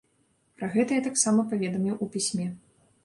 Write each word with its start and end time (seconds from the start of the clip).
Пра 0.61 0.69
гэта 0.75 0.97
я 0.99 1.03
таксама 1.07 1.45
паведаміў 1.53 2.01
у 2.07 2.09
пісьме. 2.17 2.47